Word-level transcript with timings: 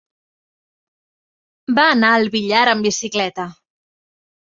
Va 1.81 1.87
anar 1.91 2.17
al 2.17 2.33
Villar 2.39 2.65
amb 2.75 2.91
bicicleta. 2.91 3.51